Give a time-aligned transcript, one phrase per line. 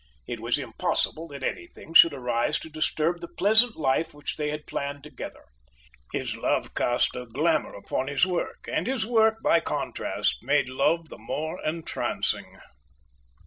[0.25, 4.65] It was impossible that anything should arise to disturb the pleasant life which they had
[4.65, 5.45] planned together.
[6.11, 11.09] His love cast a glamour upon his work, and his work, by contrast, made love
[11.09, 12.57] the more entrancing.